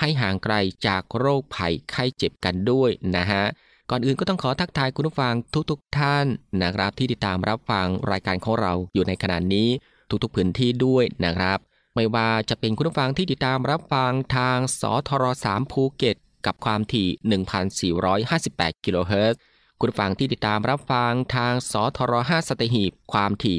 [0.00, 0.54] ให้ห่างไกล
[0.86, 3.44] จากโรคภัยไข้เจ็บกันด้วยนะฮะ
[3.90, 5.34] ก่อนอื่นก็ต้องขอทักทายคุณผู้ฟัง
[5.70, 6.26] ทุกๆทท่าน
[6.62, 9.68] นะครับที่ติดตามรับฟังรายการของเราอยู่ในขณะนี้
[10.22, 11.58] ทุกๆพื้นที่ด้วยนะครับ
[11.94, 16.16] ไม่ว่าจะเป็นคุณผู้ฟังที่ติดตามรับฟังทางสทร3ภูเก็ต
[16.46, 17.08] กับความถี่
[18.18, 19.38] 1,458 กิโลเฮิรตซ์
[19.80, 23.58] คุณฟังที่ติดตามรับฟังทางสทร5สตหีบความถี่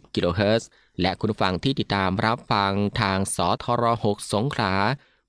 [0.00, 0.68] 720 กิโลเฮิรตซ์
[1.00, 4.74] และคุณฟังที่ติดตามรับฟังทางสทร6สงขลา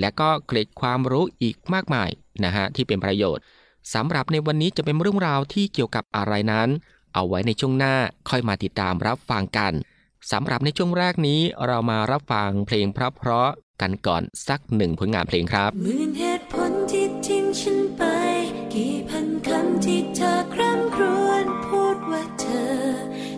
[0.00, 2.10] และก็เกร็ดความรู้อีกมากมาย
[2.44, 3.42] นะฮะที่เป็นประโยชน์
[3.94, 6.68] สำหรับในวันนี้จะเป็นเรื่องราวที่เกี่ยวกับอะไรนั้น
[7.14, 7.94] เอาไว้ในช่วงหน้า
[8.28, 9.72] ค่อยมาติดตามรับฟังกัน
[10.32, 18.02] สำหรับในช่วงแรกนี้เรามารับฟังเพลงเพราะๆกันก่อนสักหนึ่งผลงานเพลงครับมื่นเหตุผลที่ทิ้งฉันไป
[18.74, 22.72] กี่พันคำที่เธอคร่ำครวญพูดว่าเธอ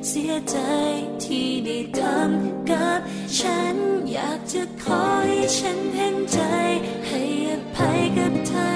[0.09, 0.57] เสียใจ
[1.25, 3.01] ที่ได้ทำกับ
[3.39, 3.77] ฉัน
[4.13, 6.39] อยากจะ ขอให้ฉันเห็นใจ
[7.07, 8.76] ให้อภัยกับเธอ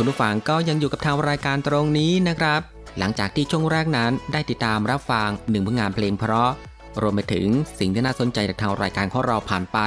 [0.00, 2.60] คุณผู้ฟังก็ยังอยู่กับทางรายการตรงนี้นะครับ
[2.98, 6.50] หลังจากที่ช่วงแรกนั้นได้ติดตามรับฟังหนึ่งผลงานเพลงเพราะ
[7.00, 7.46] รวมไปถึง
[7.78, 9.78] สิ่งที่น่าสนใจจากทางรายการของเราผ่านไป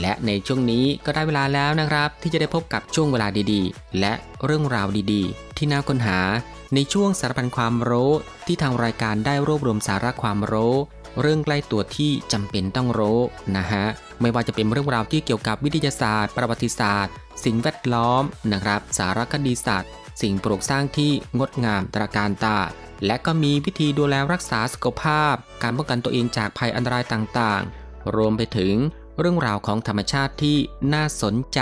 [0.00, 4.12] และในช่วงนี้ก็ได้เวลาแล้วนะครับ ที่จะได้พบกับช่วงเวลาดีๆ และ
[4.44, 6.18] เรื่องราวดีๆ ที่น่าค้นหา
[6.74, 8.10] ในช่วงสารพันความรู้
[8.46, 10.74] ที่ทางรายการได้รวบรวมสาระความรู้
[11.20, 13.18] เรื่องใกล้ตัวที่จำเป็นต้องรู้
[13.56, 13.84] นะฮะ
[14.22, 17.12] ไม่ว่าจะเป็นเรื่องราวที่เกี่ยวกับวิทยาศาสตร์ ประวัติศาสตร์
[17.44, 19.90] สิ่งแวดล้อมนะครับ สารคดีศาสตร์
[20.22, 22.58] สิ่งปลูกสร้างที่งดงามตระการตา
[23.06, 28.74] และก็มีวิธีดูแลรักษาสุขภาพ การป้องกันตัวเองจากภัยอันตรายต่างๆ รวมไปถึง
[29.18, 30.56] เรื่องราวของธรรมชาติที่
[30.94, 31.60] น่าสนใจ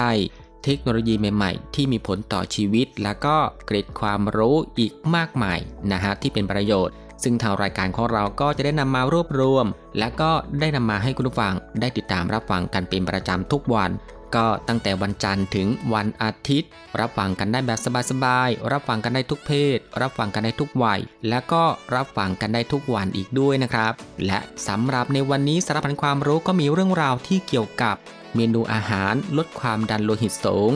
[0.64, 3.36] เทคโนโลยีใหม่ๆ ที่มีผลต่อชีวิต และก็
[3.66, 5.58] เกร็ดความรู้อีกมากมาย
[5.92, 9.66] นะฮะที่เป็นประโยชน์ ซึ่งทางรายการของเราก็จะได้นำมารวบรวม
[9.98, 13.90] และก็ได้นำมาให้คุณผู้ฟังได้ติดตามรับฟังกันเป็นประจำทุกวัน
[14.34, 17.78] ก็ตั้งแต่วันจันทร์ถึงวันอาทิตย์ รับฟังกันได้แบบ
[18.10, 23.92] สบายๆ รับฟังกันได้ทุกเพศ รับฟังกันได้ทุกวัย และก็รับฟังกันได้ทุกวันอีกด้วยนะครับ
[24.26, 27.96] และสำหรับในวันนี้สารพันความรู้ก็มีเรื่องราวที่เกี่ยวกับ
[28.34, 30.72] เมนูอาหารลดความดันโลหิตสูง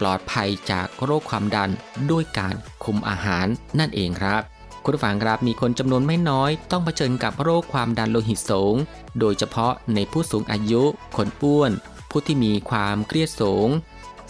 [0.00, 1.70] ปลอดภัยจากโรคความดัน
[2.10, 3.46] ด้วยการคุมอาหาร
[3.78, 4.42] นั่นเองครับ
[4.84, 8.74] คุณผู้ฟังครับมีคนจำนวนไม่น้อย ต้องเผชิญกับโรคความดันโลหิตสูง
[9.20, 10.82] โดยเฉพาะในผู้สูงอายุ
[11.16, 11.72] คนอ้วน
[12.10, 13.68] ผู้ที่มีความเครียดสูง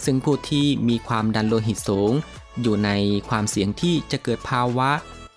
[0.05, 2.11] ซึ่งผู้ที่มีความดันโลหิตสูง
[2.61, 2.89] อยู่ใน
[3.29, 4.91] ความเสี่ยงที่จะเกิดภาวะ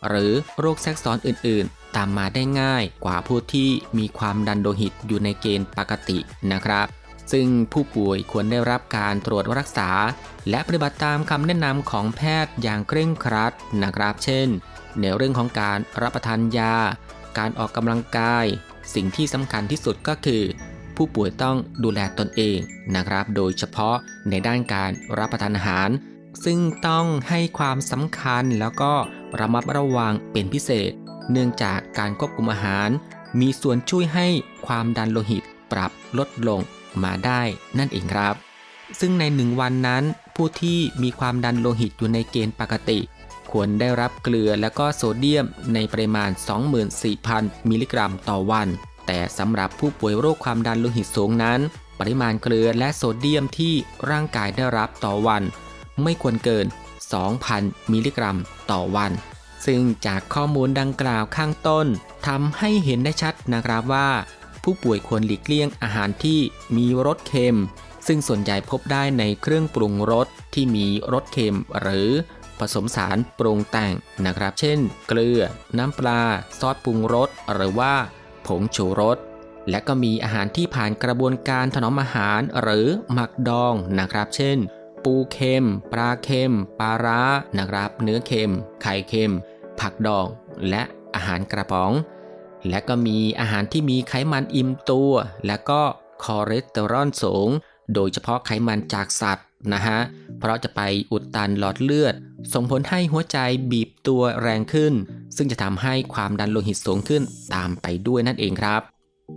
[0.09, 6.19] หรือโรคแทรกซ้อนอื่น ๆ ตามมาได้ง่ายกว่าผู้ที่มีความดันโลหิตอยู่ในเกณฑ์ปกติ
[6.53, 6.87] นะครับ
[7.33, 9.91] ซึ่งผู้ป่วยควรได้รับการตรวจรักษา
[10.51, 13.53] และปฏิบัติตามคำแนะนำของแพทย์อย่างเคร่งครัด
[13.83, 14.49] นะครับ เช่น
[15.01, 16.75] ในเรื่องของการรับประทานยา
[17.39, 18.47] การออกกำลังกาย
[18.95, 20.43] สิ่งที่สำคัญที่สุดก็คือ
[20.97, 22.59] ผู้ป่วยต้องดูแลตนเอง
[22.95, 23.97] นะครับ โดยเฉพาะ
[24.31, 25.89] ในด้านการรับประทานอาหาร
[26.45, 28.93] ซึ่งต้องให้ความสำคัญแล้วก็
[29.41, 30.91] ระมัดระวังเป็นพิเศษ
[31.31, 32.89] เนื่องจากการควบคุมอาหาร
[33.41, 34.29] มีส่วนช่วยให้
[34.67, 36.61] ความดันโลหิตปรับลดลง
[37.03, 37.43] มาได้
[37.79, 38.35] นั่นเองครับ
[39.01, 40.05] ซึ่งในหนึ่งวันนั้น
[40.37, 42.99] ผู้ที่มีความดันโลหิตอยู่ในเกณฑ์ปกติ
[43.53, 46.31] ควรได้รับเกลือและก็โซเดียมในปริมาณ
[47.01, 48.69] 24,000 มิลลิกรัมต่อวัน
[49.07, 51.61] แต่สำหรับผู้ป่วยโรคความดันโลหิตสูงนั้น
[52.01, 53.75] ปริมาณเกลือและโซเดียมที่
[54.11, 55.43] ร่างกายได้รับต่อวัน
[56.03, 56.67] ไม่ควรเกิน
[57.29, 58.37] 2,000 มิลลิกรัม
[58.71, 59.13] ต่อวัน
[59.67, 61.87] ซึ่งจากข้อมูลดังกล่าวข้างต้น
[62.27, 64.11] ทำให้เห็นได้ชัดนะครับว่า
[64.63, 66.41] ผู้ป่วยควรหลีกเลี่ยงอาหารที่
[66.77, 67.59] มีรสเค็ม
[68.07, 72.11] ซึ่งส่วนใหญ่พบได้ในเครื่องปรุงรสที่มีรสเค็มหรือ
[72.63, 73.95] ผสมสารปรุงแต่ง
[74.27, 74.79] นะครับ เช่น
[75.09, 75.41] เกลือ
[75.79, 76.23] น้ำปลา
[76.59, 77.95] ซอสปรุงรส หรือว่า
[78.47, 79.19] ผงชูรส
[79.71, 84.59] และก็มีอาหารที่ผ่านกระบวนการถนอมอาหารหรือหมักดองนะครับ เช่น
[85.05, 87.23] ปูเค็ม ปลาเค็ม ปลาร้า
[87.59, 88.51] นะครับ เนื้อเค็ม
[88.83, 89.33] ไข่เค็ม
[89.81, 90.27] ผักดอง
[90.69, 90.83] และ
[91.15, 91.93] อาหารกระป๋อง
[92.69, 95.13] และก็มีอาหารที่มีไขมันอิ่มตัว
[95.47, 95.83] และก็
[96.25, 97.49] คอเลสเตอรอลสูง
[97.95, 99.99] โดยเฉพาะไขมันจากสัตว์ นะฮะ
[100.39, 100.81] เพราะจะไป
[101.13, 102.15] อุดตันหลอดเลือด
[102.53, 103.39] ส่งผลให้หัวใจ
[103.71, 104.93] บีบตัวแรงขึ้น
[105.37, 107.23] ซึ่งจะทำให้ความดันโลหิตสูงขึ้น
[107.55, 108.83] ตามไปด้วยนั่นเองครับ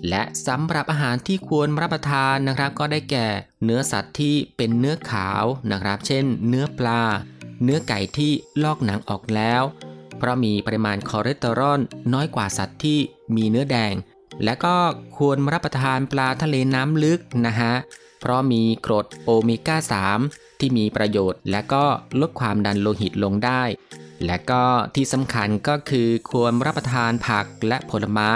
[0.09, 3.27] และสำหรับอาหารที่ควรรับประทานนะครับ ก็ได้แก่
[3.63, 7.01] เนื้อสัตว์ที่เป็นเนื้อขาวนะครับ เช่น เนื้อปลา
[7.63, 8.31] เนื้อไก่ที่
[8.63, 9.63] ลอกหนังออกแล้ว
[10.17, 11.81] เพราะมีปริมาณคอเลสเตอรอล
[12.13, 12.99] น้อยกว่าสัตว์ที่
[13.35, 13.93] มีเนื้อแดง
[14.43, 14.75] และก็
[15.17, 17.73] ควรรับประทานปลาทะเลน้ำลึกนะฮะ
[18.25, 19.77] เพราะมีกรดโอเมก้า
[20.19, 21.85] 3 ที่มีประโยชน์ และก็
[22.19, 23.63] ลดความดันโลหิตลงได้
[24.25, 24.63] และก็
[24.95, 28.31] ที่สำคัญก็คือควรรับประทานผักและผลไม้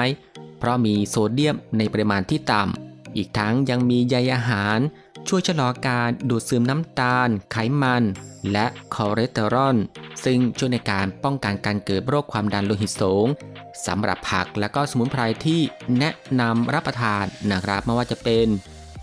[0.60, 4.77] เพราะมีโซเดียมในปริมาณที่ต่ำ อีกทั้งยังมีใยอาหาร
[5.27, 8.03] ช่วยชะลอการดูดซึมน้ำตาล ไขมัน
[8.51, 9.77] และคอเลสเตอรอล
[10.24, 13.27] ซึ่งช่วยในการป้องกันการเกิดโรคความดันโลหิตสูง
[13.86, 15.62] สำหรับผักและก็สมุนไพรที่
[16.00, 18.48] แนะนำรับประทานนะครับไม่ว่าจะเป็น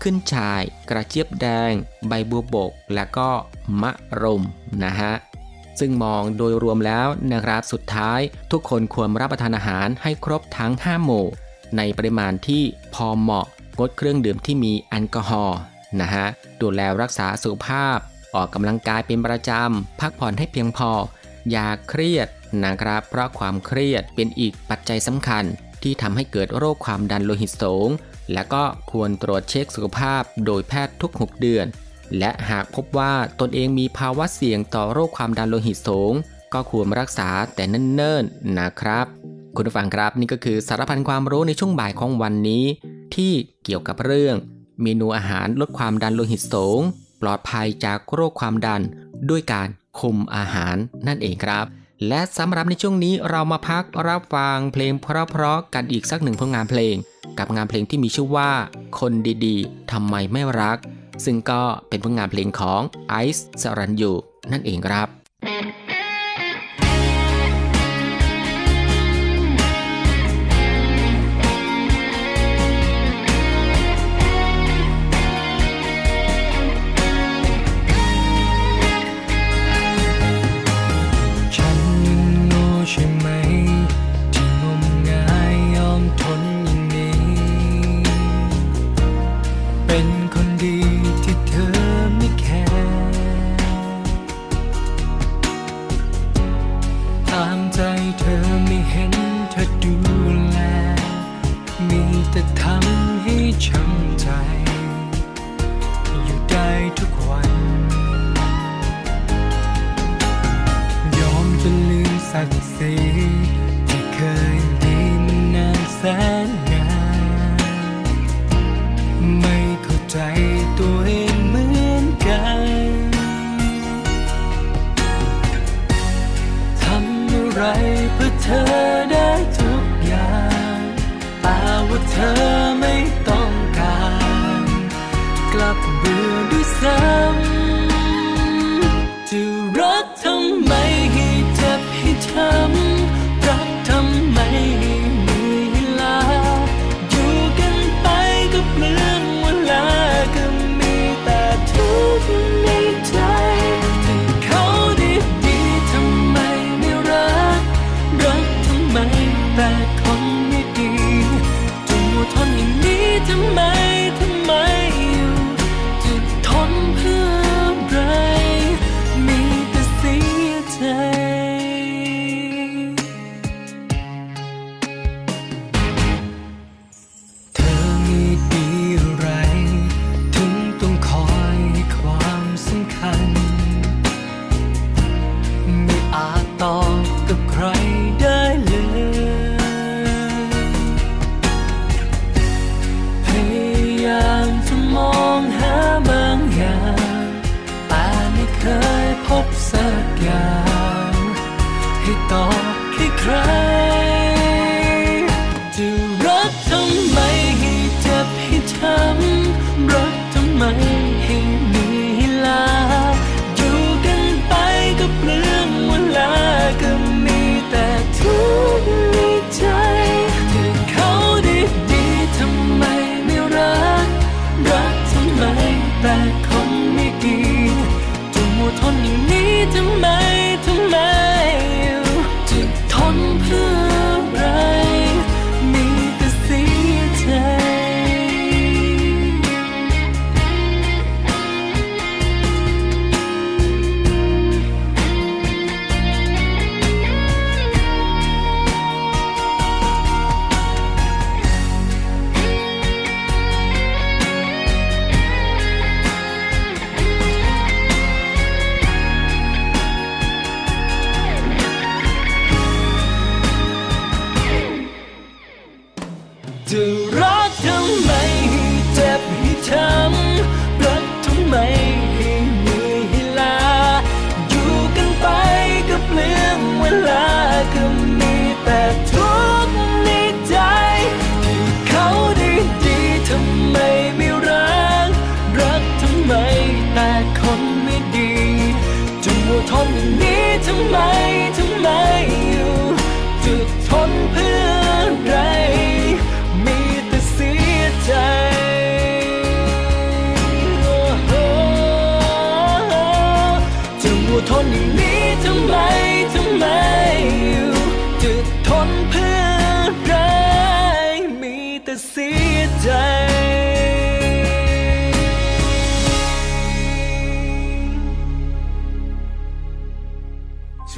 [0.01, 1.71] ขึ้นชาย กระเจี๊ยบแดง
[2.07, 3.29] ใบบัวบก และก็
[3.81, 4.43] มะรุม
[4.83, 5.13] นะฮะ
[5.79, 8.19] ซึ่งมองโดยรวมแล้วนะครับสุดท้าย
[8.51, 11.25] ทุกคนควรรับประทานอาหารให้ครบทั้ง 5 หมู่
[11.77, 12.63] ในปริมาณที่
[12.93, 13.45] พอเหมาะ
[13.79, 15.59] งดเครื่องดื่มที่มีแอลกอฮอล์
[16.01, 16.25] นะฮะ
[16.61, 17.97] ดูแลรักษาสุขภาพ
[18.35, 20.91] ออกกำลังกายเป็นประจำ พักผ่อนให้เพียงพอ
[21.51, 22.27] อย่าเครียด
[22.63, 25.43] นะครับ เพราะความเครียดเป็นอีกปัจจัยสำคัญ
[25.83, 27.89] ที่ทำให้เกิดโรคความดันโลหิตสูง
[28.33, 31.65] และก็ควรตรวจเช็คสุขภาพโดยแพทย์ทุก 6 เดือน
[32.19, 36.13] และหากพบว่าตนเองมีภาวะเสี่ยงต่อโรคความดันโลหิตสูง
[36.53, 39.05] ก็ควรรักษาแต่เนิ่นๆนะครับ
[39.55, 42.63] คุณผู้ฟังครับนี่ก็คือสารพันความรู้ในช่วงบ่ายของวันนี้
[43.15, 44.35] ที่เกี่ยวกับเรื่อง
[44.81, 46.81] เมนูอาหารลดความดันโลหิตสูง
[47.21, 48.81] ปลอดภัยจากโรคความดัน
[49.29, 49.67] ด้วยการ
[49.99, 50.75] คุมอาหาร
[51.07, 51.65] นั่นเองครับ
[52.07, 56.95] และสำหรับในช่วงนี้เรามาพักรับฟังเพลงเพราะๆกันอีกสักหนึ่งผลงานเพลง
[57.39, 58.51] กับงานเพลงที่มีชื่อว่า
[58.99, 59.11] คน
[59.45, 60.77] ดีๆทำไมไม่รัก
[61.25, 64.11] ซึ่งก็เป็นผลงานเพลงของไอซ์สรันยู
[64.51, 65.07] นั่นเองครับ
[65.43, 65.76] thank you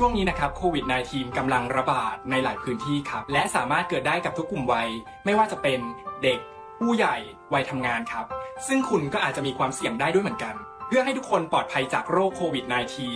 [0.02, 4.90] ช่วงนี้นะครับโควิด -19 กำลังระบาดในหลายพื้นที่ครับ และสามารถเกิดได้กับทุกกลุ่มวัย
[5.26, 5.80] ไม่ว่าจะเป็น
[6.24, 6.40] เด็ก
[6.80, 7.16] ผู้ใหญ่
[7.54, 8.26] วัยทำงานครับ
[8.68, 10.56] ซึ่งคุณก็อาจจะมีความเสี่ยงได้ด้วยเหมือนกัน
[10.88, 12.66] เพื่อให้ทุกคนปลอดภัยจากโรคโควิด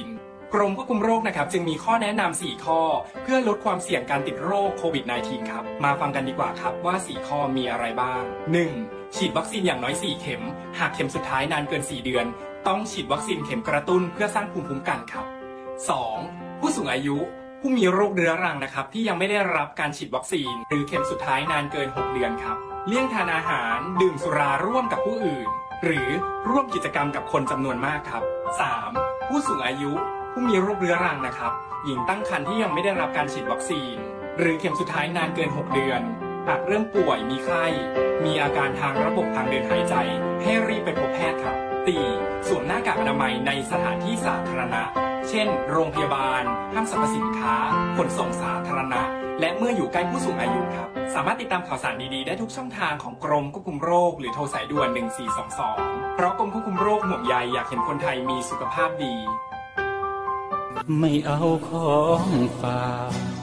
[0.01, 2.81] -19 กรมควบคุมโรคนะครับ จึงมีข้อแนะนำ4ข้อ
[3.23, 8.21] เพื่อลดความเสี่ยงการติดโรคโควิด -19 ครับ มาฟังกันดีกว่าครับว่า 4 ข้อมีอะไรบ้าง
[8.69, 9.15] 1.
[9.15, 10.41] ฉีดวัคซีนอย่างน้อย 4 เข็ม
[10.79, 12.25] หากเข็มสุดท้ายนานเกิน 4 เดือน
[12.67, 16.42] ต้องฉีดวัคซีนเข็มกระตุ้นเพื่อสร้างภูมิคุ้มกันครับ 2.
[16.65, 17.17] ผู้สูงอายุ
[17.61, 25.47] ผู้มีโรคเรื้อรังนะครับ ที่ยังไม่ได้รับการฉีดวัคซีน หรือเข็มสุดท้ายนานเกิน 6 เดือนครับ เลี่ยงทานอาหารดื่มสุราร่วมกับผู้อื่น
[25.83, 26.09] หรือ
[26.49, 28.23] ร่วมกิจกรรมกับคนจำนวนมากครับ
[28.75, 29.27] 3.
[29.27, 29.91] ผู้สูงอายุ
[30.31, 31.51] ผู้มีโรคเรื้อรังนะครับ
[31.85, 33.95] หญิงตั้งครรภ์ที่ยังไม่ได้รับการฉีดวัคซีน
[34.39, 36.01] หรือเข็มสุดท้ายนานเกิน 6 เดือน
[36.47, 37.65] หากเริ่มป่วยมีไข้
[38.25, 39.95] มีอาการทางระบบทางเดินหายใจ
[40.43, 41.57] ให้รีบไปพบแพทย์ครับ
[42.03, 42.47] 4.
[42.47, 44.83] สวมหน้ากากอนามัยในสถานที่สาธารณะ
[45.35, 46.43] เช่น โรงพยาบาล
[46.73, 47.55] ห้างสรรพสินค้า
[47.97, 49.01] ขนส่งสาธารณะ
[49.39, 54.87] และเมื่ออยู่ใกล้ผู้สูงอายุครับ สามารถติดตามข่าวสารดีๆ ได้ทุกช่องทางของกรมควบคุมโรค หรือโทรสายด่วน
[55.51, 59.15] 1422 เพราะกรมควบคุมโรคห่วงใยอยากเห็นคนไทยมีสุขภาพดี
[60.99, 62.27] ไม่เอาของ
[62.61, 63.42] ฝาก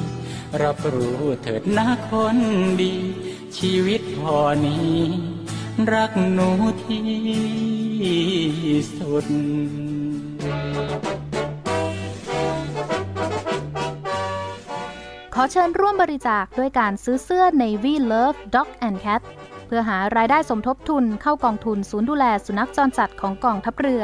[0.61, 2.37] รับรู้เถิดนะคน
[2.81, 2.93] ดี
[3.57, 4.97] ชีวิตพอนี้
[5.91, 6.49] รักหนู
[6.83, 7.05] ที่
[8.97, 9.25] สุด
[15.35, 19.21] ขอเชิญร่วมบริจาคด้วยการซื้อเสื้อ Navy Love Dog and Cat
[19.65, 24.03] เพื่อหารายได้สมทบทุนเข้ากองทุนศูนย์ดูแลสุนัขจรจัดของกองทัพเรือ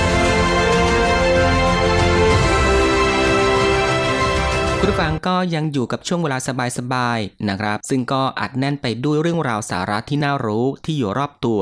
[4.83, 6.37] คุณผู้ฟังก็ยังอยู่กับช่วงเวลา
[6.77, 11.59] สบายๆนะครับ ซึ่งก็อัดแน่นไปด้วยเรื่องราวสาระที่น่ารู้ที่อยู่รอบตัว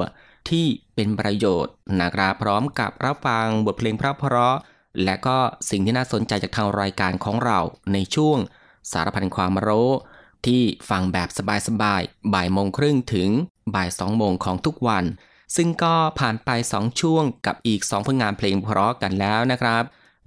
[0.49, 5.37] ที่เป็นประโยชน์นะครับพร้อมกับรับฟังบทเพลงเพราะๆและก็
[5.69, 7.59] สิ่งที่น่าสนใจจากทางรายการของเรา
[7.93, 8.37] ในช่วง
[8.91, 9.89] สารพันความรู้
[10.45, 11.29] ที่ฟังแบบ
[11.67, 13.29] สบายๆบ่ายโมงครึ่งถึง
[13.75, 15.05] บ่ายสองโมงของทุกวัน
[15.55, 19.83] ซึ่งก็ผ่านไป 2 ช่วงกับอีก 2 ผลงานเพลงเพราะกันแล้วนะครับ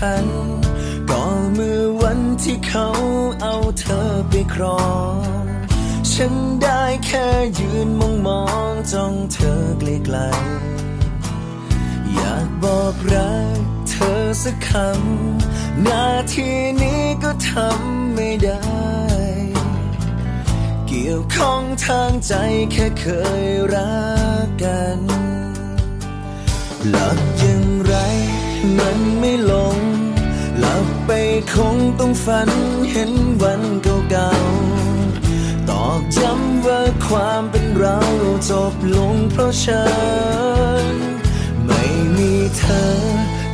[0.00, 0.26] ความสำคัญ
[1.10, 1.22] ก็
[1.54, 2.88] เมื่อวันที่เขา
[3.42, 4.84] เอาเธอไปครอ
[5.14, 5.44] ง
[6.12, 7.26] ฉันได้แค่
[7.58, 16.48] ยืนมองมองจ้องเธอไกลๆอยากบอกรักเธอสักคำนาที
[16.82, 18.62] นี้ก็ทำไม่ได้
[20.86, 22.32] เกี่ยวข้องทางใจ
[22.72, 23.06] แค่เค
[23.42, 24.00] ยรั
[24.44, 25.00] กกัน
[26.88, 27.94] หลับอย่างไร
[28.78, 29.79] มันไม่ลง
[31.12, 31.22] ไป
[31.54, 32.50] คงต้องฝัน
[32.90, 37.98] เห็นวันเก่าๆตอกย้ำว่าความเป็นเรา
[38.50, 39.84] จบลงเพราะฉั
[40.84, 40.94] น
[41.66, 41.84] ไม่
[42.16, 42.84] มีเธอ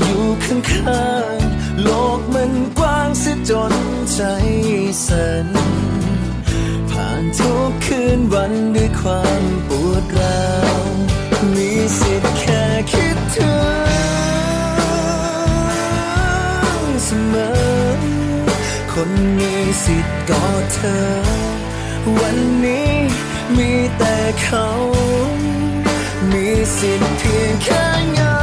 [0.02, 1.88] อยู่ข้างๆโล
[2.18, 3.74] กมันกว้างเสียจน
[4.12, 4.20] ใจ
[5.06, 5.48] สั่น
[6.90, 10.46] ผ่านทุกคืนวันด้วยความปวดร้า
[10.80, 10.84] ว
[11.54, 13.75] มีสิทธิ์แค่คิดถึง
[18.98, 19.54] คนมี
[19.84, 21.04] สิทธิ์กอดเธอ
[22.18, 22.92] วันนี้
[23.56, 24.66] มีแต่เขา
[26.32, 26.46] มี
[26.78, 28.36] สิทธิ์เพียงแค่เงา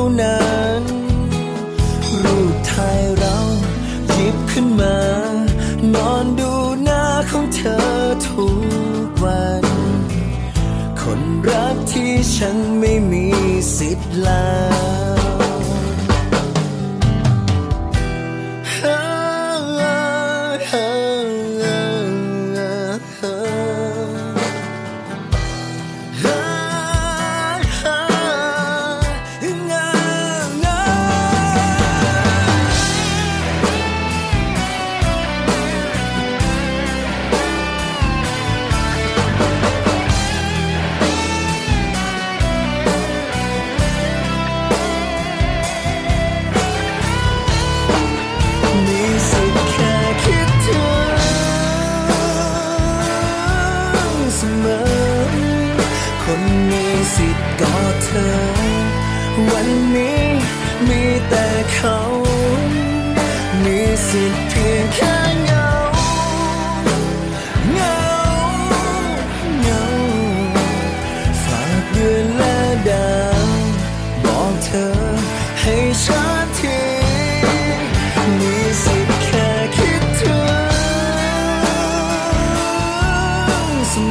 [0.00, 0.46] ท่านั้
[0.80, 0.82] น
[2.22, 3.36] รูปถ่ายเรา
[4.10, 4.98] หยิบขึ้นมา
[5.94, 7.78] นอนดูหน้าของเธอ
[8.26, 9.64] ทุกวัน
[11.00, 13.26] คนรักที่ฉันไม่มี
[13.76, 14.77] สิทธิ์ลา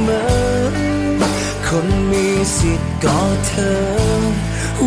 [0.08, 0.24] มอ
[1.68, 4.24] คนมีสิทธิ์กอดเธอ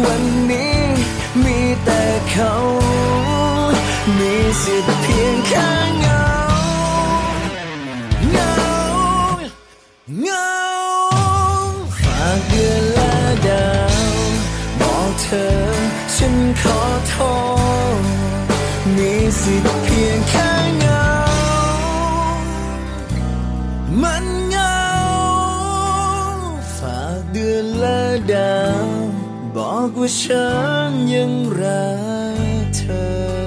[0.05, 0.81] วันนี้
[1.45, 2.53] มีแต่เขา
[4.19, 6.25] มีสิทธิ์เพียงแค่เงา
[8.33, 8.55] เงา
[10.23, 10.53] เงา
[12.01, 13.15] ฝากเดือนและ
[13.47, 13.95] ดาว
[14.81, 15.49] บอกเธอ
[16.17, 17.15] ฉันขอโท
[17.99, 18.03] ษ
[18.97, 19.90] มีสิทธิ์
[28.33, 28.89] ดาว
[29.57, 30.49] บอกว่าฉั
[30.89, 31.91] นยังรั
[32.63, 32.83] กเธ
[33.39, 33.40] อ